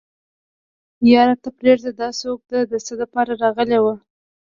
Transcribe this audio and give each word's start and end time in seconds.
يره 1.11 1.35
ته 1.43 1.49
پرېده 1.57 1.91
دا 2.01 2.09
څوک 2.21 2.39
ده 2.49 2.59
د 2.71 2.73
څه 2.85 2.93
دپاره 3.01 3.31
راغلې 3.43 3.79
وه. 3.83 3.95